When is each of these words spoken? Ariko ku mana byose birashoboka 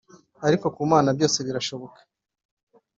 Ariko 0.47 0.65
ku 0.75 0.81
mana 0.91 1.09
byose 1.17 1.37
birashoboka 1.47 1.99